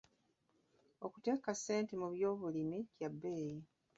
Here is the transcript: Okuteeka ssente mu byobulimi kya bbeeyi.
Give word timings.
Okuteeka 1.05 1.49
ssente 1.55 1.93
mu 2.01 2.07
byobulimi 2.13 2.79
kya 2.95 3.09
bbeeyi. 3.13 3.59